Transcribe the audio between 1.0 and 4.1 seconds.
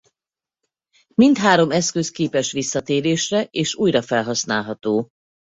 Mindhárom eszköz képes visszatérésre és újra